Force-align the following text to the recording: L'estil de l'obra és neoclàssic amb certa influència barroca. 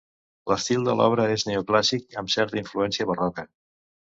L'estil 0.51 0.87
de 0.87 0.95
l'obra 1.01 1.27
és 1.35 1.45
neoclàssic 1.49 2.17
amb 2.23 2.35
certa 2.37 2.61
influència 2.63 3.09
barroca. 3.13 3.47